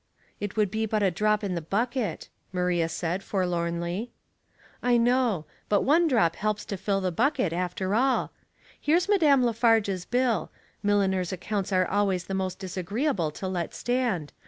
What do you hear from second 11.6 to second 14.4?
are always the most disagree able to let stand.